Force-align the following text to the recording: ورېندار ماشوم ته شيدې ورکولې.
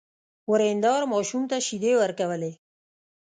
ورېندار 0.51 1.01
ماشوم 1.11 1.43
ته 1.49 1.57
شيدې 1.67 1.91
ورکولې. 2.01 2.51